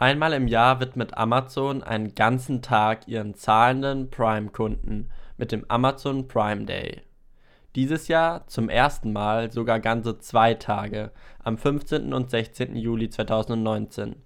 [0.00, 6.64] Einmal im Jahr widmet Amazon einen ganzen Tag ihren zahlenden Prime-Kunden mit dem Amazon Prime
[6.64, 7.02] Day.
[7.74, 11.10] Dieses Jahr zum ersten Mal sogar ganze zwei Tage,
[11.44, 12.14] am 15.
[12.14, 12.76] und 16.
[12.76, 14.16] Juli 2019,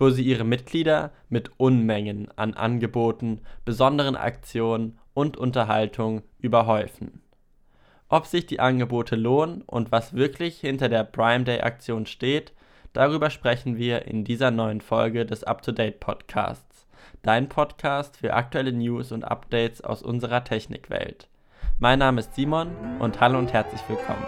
[0.00, 7.22] wo sie ihre Mitglieder mit Unmengen an Angeboten, besonderen Aktionen und Unterhaltung überhäufen.
[8.08, 12.52] Ob sich die Angebote lohnen und was wirklich hinter der Prime Day Aktion steht,
[12.92, 16.88] Darüber sprechen wir in dieser neuen Folge des Up-to-Date Podcasts,
[17.22, 21.28] dein Podcast für aktuelle News und Updates aus unserer Technikwelt.
[21.78, 22.68] Mein Name ist Simon
[22.98, 24.26] und hallo und herzlich willkommen.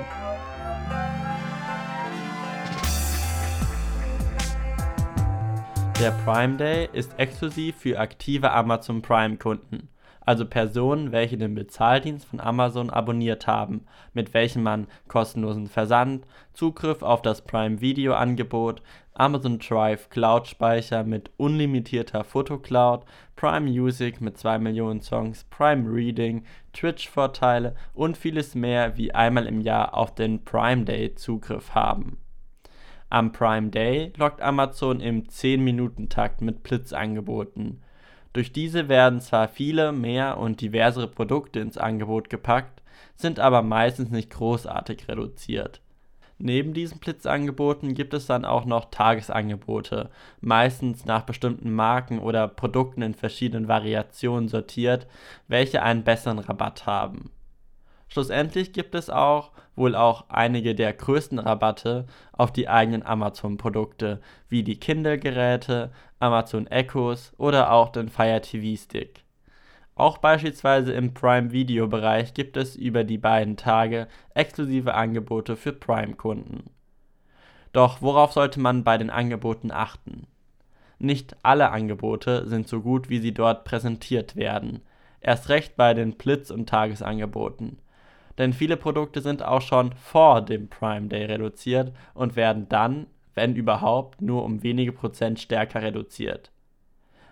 [5.98, 9.88] Der Prime Day ist exklusiv für aktive Amazon Prime Kunden
[10.24, 17.02] also Personen, welche den Bezahldienst von Amazon abonniert haben, mit welchem man kostenlosen Versand, Zugriff
[17.02, 18.82] auf das Prime Video Angebot,
[19.14, 23.04] Amazon Drive Cloud Speicher mit unlimitierter Fotocloud,
[23.36, 29.46] Prime Music mit 2 Millionen Songs, Prime Reading, Twitch Vorteile und vieles mehr wie einmal
[29.46, 32.18] im Jahr auf den Prime Day Zugriff haben.
[33.10, 37.82] Am Prime Day lockt Amazon im 10-Minuten-Takt mit Blitzangeboten.
[38.32, 42.82] Durch diese werden zwar viele mehr und diversere Produkte ins Angebot gepackt,
[43.14, 45.80] sind aber meistens nicht großartig reduziert.
[46.38, 53.02] Neben diesen Blitzangeboten gibt es dann auch noch Tagesangebote, meistens nach bestimmten Marken oder Produkten
[53.02, 55.06] in verschiedenen Variationen sortiert,
[55.46, 57.30] welche einen besseren Rabatt haben
[58.12, 64.20] Schlussendlich gibt es auch wohl auch einige der größten Rabatte auf die eigenen Amazon-Produkte,
[64.50, 69.24] wie die Kindle-Geräte, Amazon Echos oder auch den Fire TV Stick.
[69.94, 76.68] Auch beispielsweise im Prime-Video-Bereich gibt es über die beiden Tage exklusive Angebote für Prime-Kunden.
[77.72, 80.26] Doch worauf sollte man bei den Angeboten achten?
[80.98, 84.82] Nicht alle Angebote sind so gut, wie sie dort präsentiert werden.
[85.22, 87.78] Erst recht bei den Blitz- und Tagesangeboten
[88.38, 93.56] denn viele Produkte sind auch schon vor dem Prime Day reduziert und werden dann, wenn
[93.56, 96.52] überhaupt, nur um wenige Prozent stärker reduziert.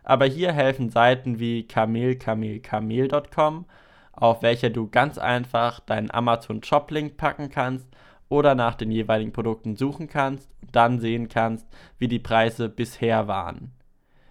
[0.02, 3.66] Aber hier helfen Seiten wie kamelkamelkamel.com,
[4.12, 7.86] auf welcher du ganz einfach deinen Amazon Shop Link packen kannst
[8.28, 11.66] oder nach den jeweiligen Produkten suchen kannst und dann sehen kannst,
[11.98, 13.72] wie die Preise bisher waren.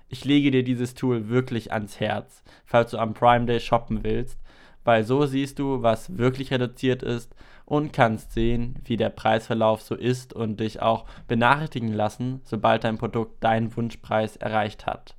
[0.07, 4.39] Ich lege dir dieses Tool wirklich ans Herz, falls du am Prime Day shoppen willst,
[4.83, 7.35] weil so siehst du, was wirklich reduziert ist
[7.65, 12.97] und kannst sehen, wie der Preisverlauf so ist und dich auch benachrichtigen lassen, sobald dein
[12.97, 15.15] Produkt deinen Wunschpreis erreicht hat.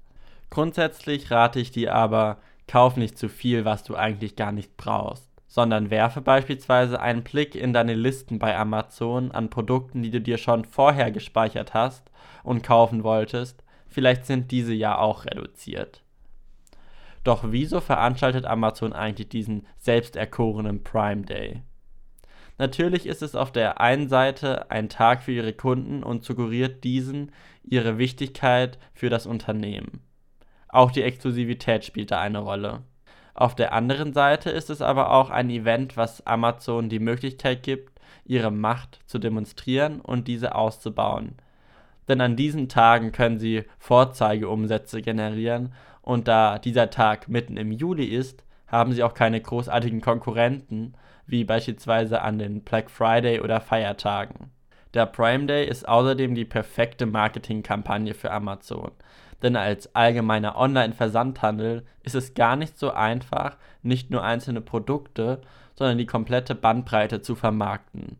[0.51, 5.29] Grundsätzlich rate ich dir aber, kauf nicht zu viel, was du eigentlich gar nicht brauchst,
[5.47, 10.39] sondern werfe beispielsweise einen Blick in deine Listen bei Amazon an Produkten, die du dir
[10.39, 12.11] schon vorher gespeichert hast
[12.43, 16.03] und kaufen wolltest, vielleicht sind diese ja auch reduziert.
[17.25, 21.63] Doch wieso veranstaltet Amazon eigentlich diesen selbsterkorenen Prime Day?
[22.59, 27.33] Natürlich ist es auf der einen Seite ein Tag für ihre Kunden und suggeriert diesen
[27.63, 30.03] ihre Wichtigkeit für das Unternehmen.
[30.69, 32.83] Auch die Exklusivität spielt da eine Rolle.
[33.35, 37.99] Auf der anderen Seite ist es aber auch ein Event, was Amazon die Möglichkeit gibt,
[38.25, 41.37] ihre Macht zu demonstrieren und diese auszubauen.
[42.09, 45.73] Denn an diesen Tagen können sie Vorzeigeumsätze generieren
[46.11, 50.95] und da dieser Tag mitten im Juli ist, haben sie auch keine großartigen Konkurrenten,
[51.25, 54.51] wie beispielsweise an den Black Friday oder Feiertagen.
[54.93, 58.91] Der Prime Day ist außerdem die perfekte Marketingkampagne für Amazon,
[59.45, 65.41] denn als allgemeiner Online-Versandhandel ist es gar nicht so einfach, nicht nur einzelne Produkte,
[65.77, 68.19] sondern die komplette Bandbreite zu vermarkten.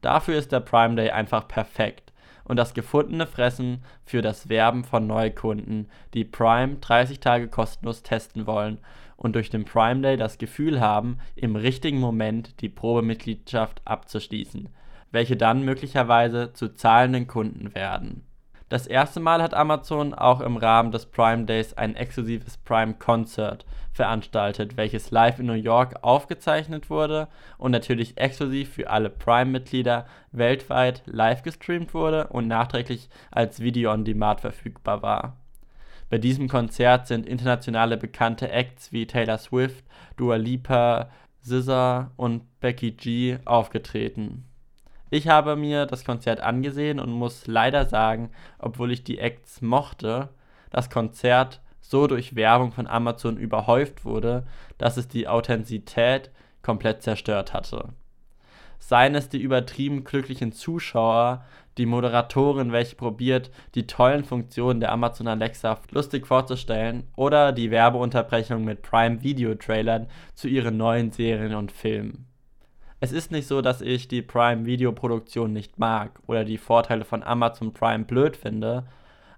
[0.00, 2.03] Dafür ist der Prime Day einfach perfekt
[2.44, 8.46] und das gefundene Fressen für das Werben von Neukunden, die Prime 30 Tage kostenlos testen
[8.46, 8.78] wollen
[9.16, 14.68] und durch den Prime Day das Gefühl haben, im richtigen Moment die Probemitgliedschaft abzuschließen,
[15.10, 18.24] welche dann möglicherweise zu zahlenden Kunden werden
[18.74, 23.64] das erste Mal hat Amazon auch im Rahmen des Prime Days ein exklusives Prime Concert
[23.92, 31.04] veranstaltet, welches live in New York aufgezeichnet wurde und natürlich exklusiv für alle Prime-Mitglieder weltweit
[31.06, 35.36] live gestreamt wurde und nachträglich als Video on Demand verfügbar war.
[36.10, 39.84] Bei diesem Konzert sind internationale bekannte Acts wie Taylor Swift,
[40.16, 41.10] Dua Lipa,
[41.44, 44.46] SZA und Becky G aufgetreten
[45.14, 50.30] ich habe mir das Konzert angesehen und muss leider sagen, obwohl ich die Acts mochte,
[50.70, 54.44] das Konzert so durch Werbung von Amazon überhäuft wurde,
[54.76, 56.32] dass es die Authentizität
[56.62, 57.90] komplett zerstört hatte.
[58.80, 61.44] Seien es die übertrieben glücklichen Zuschauer,
[61.78, 68.64] die Moderatorin, welche probiert, die tollen Funktionen der Amazon Alexa lustig vorzustellen, oder die Werbeunterbrechung
[68.64, 72.26] mit Prime Video Trailern zu ihren neuen Serien und Filmen.
[73.04, 77.04] Es ist nicht so, dass ich die Prime Video Produktion nicht mag oder die Vorteile
[77.04, 78.84] von Amazon Prime blöd finde,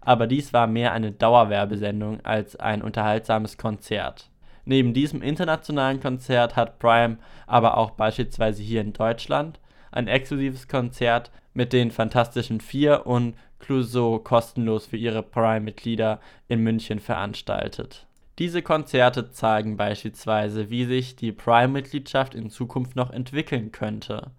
[0.00, 4.30] aber dies war mehr eine Dauerwerbesendung als ein unterhaltsames Konzert.
[4.66, 7.16] Neben diesem internationalen Konzert hat Prime
[7.48, 9.58] aber auch beispielsweise hier in Deutschland
[9.90, 17.00] ein exklusives Konzert mit den Fantastischen Vier und Clouseau kostenlos für ihre Prime-Mitglieder in München
[17.00, 18.05] veranstaltet.
[18.38, 24.30] Diese Konzerte zeigen beispielsweise, wie sich die Prime-Mitgliedschaft in Zukunft noch entwickeln könnte.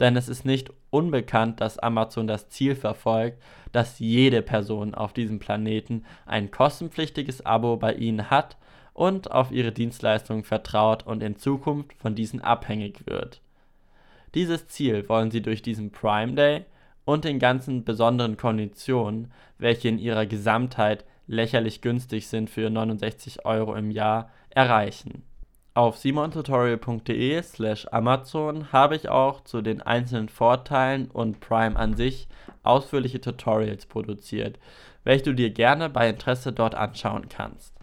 [0.00, 3.40] Denn es ist nicht unbekannt, dass Amazon das Ziel verfolgt,
[3.72, 8.56] dass jede Person auf diesem Planeten ein kostenpflichtiges Abo bei ihnen hat
[8.92, 13.40] und auf ihre Dienstleistungen vertraut und in Zukunft von diesen abhängig wird.
[14.34, 16.64] Dieses Ziel wollen sie durch diesen Prime Day
[17.04, 23.76] und den ganzen besonderen Konditionen, welche in ihrer Gesamtheit lächerlich günstig sind für 69 Euro
[23.76, 25.22] im Jahr, erreichen.
[25.74, 32.26] Auf simontutorial.de slash Amazon habe ich auch zu den einzelnen Vorteilen und Prime an sich
[32.64, 34.58] ausführliche Tutorials produziert,
[35.04, 37.74] welche du dir gerne bei Interesse dort anschauen kannst.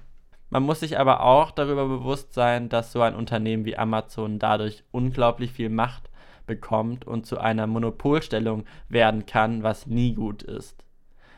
[0.50, 4.84] Man muss sich aber auch darüber bewusst sein, dass so ein Unternehmen wie Amazon dadurch
[4.92, 6.10] unglaublich viel Macht
[6.46, 10.85] bekommt und zu einer Monopolstellung werden kann, was nie gut ist.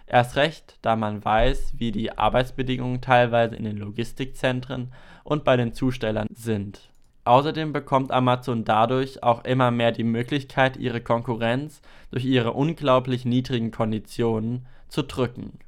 [0.07, 4.94] Erst recht, da man weiß, wie die Arbeitsbedingungen teilweise in den Logistikzentren
[5.25, 6.89] und bei den Zustellern sind.
[7.25, 13.71] Außerdem bekommt Amazon dadurch auch immer mehr die Möglichkeit, ihre Konkurrenz durch ihre unglaublich niedrigen
[13.71, 15.59] Konditionen zu drücken.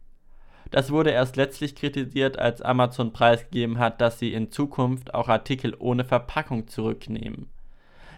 [0.71, 5.75] Das wurde erst letztlich kritisiert, als Amazon preisgegeben hat, dass sie in Zukunft auch Artikel
[5.77, 7.49] ohne Verpackung zurücknehmen.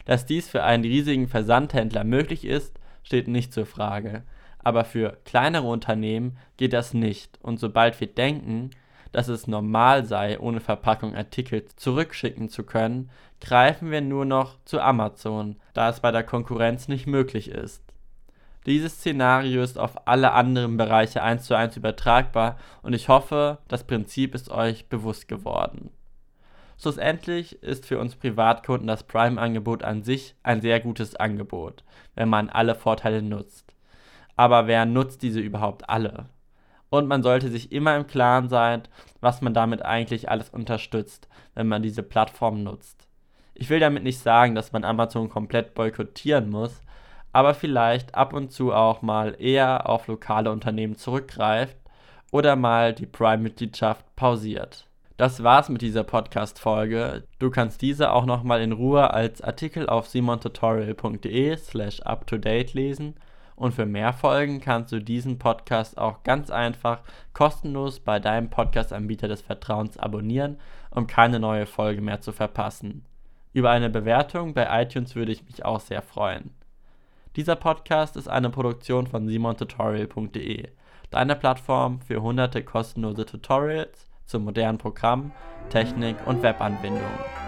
[0.06, 4.24] Dass dies für einen riesigen Versandhändler möglich ist, steht nicht zur Frage.
[4.64, 7.40] Aber für kleinere Unternehmen geht das nicht.
[7.42, 8.72] Und sobald wir denken,
[9.12, 13.10] dass es normal sei, ohne Verpackung Artikel zurückschicken zu können,
[13.42, 17.84] greifen wir nur noch zu Amazon, da es bei der Konkurrenz nicht möglich ist.
[18.68, 23.86] Dieses Szenario ist auf alle anderen Bereiche eins zu eins übertragbar und ich hoffe, das
[23.86, 25.90] Prinzip ist euch bewusst geworden.
[26.80, 31.84] Schlussendlich ist für uns Privatkunden das Prime-Angebot an sich ein sehr gutes Angebot,
[32.16, 33.74] wenn man alle Vorteile nutzt.
[34.36, 36.26] Aber wer nutzt diese überhaupt alle?
[36.90, 38.84] Und man sollte sich immer im Klaren sein,
[39.22, 43.08] was man damit eigentlich alles unterstützt, wenn man diese Plattform nutzt.
[43.54, 46.82] Ich will damit nicht sagen, dass man Amazon komplett boykottieren muss,
[47.32, 51.78] aber vielleicht ab und zu auch mal eher auf lokale Unternehmen zurückgreift
[52.32, 54.88] oder mal die Prime-Mitgliedschaft pausiert.
[55.18, 57.24] Das war's mit dieser Podcast-Folge.
[57.38, 63.16] Du kannst diese auch nochmal in Ruhe als Artikel auf simontutorial.de slash up-to-date lesen
[63.62, 69.28] und für mehr Folgen kannst du diesen Podcast auch ganz einfach kostenlos bei deinem Podcast-Anbieter
[69.28, 70.58] des Vertrauens abonnieren,
[70.90, 73.06] um keine neue Folge mehr zu verpassen.
[73.54, 76.50] Über eine Bewertung bei iTunes würde ich mich auch sehr freuen.
[77.36, 80.70] Dieser Podcast ist eine Produktion von simontutorial.de,
[81.12, 85.34] deiner Plattform für hunderte kostenlose Tutorials zu modernen Programmen,
[85.70, 87.41] Technik und Webanwendungen.